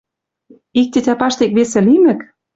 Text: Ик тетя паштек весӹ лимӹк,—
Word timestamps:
Ик 0.79 0.87
тетя 0.93 1.13
паштек 1.19 1.51
весӹ 1.57 1.79
лимӹк,— 1.87 2.19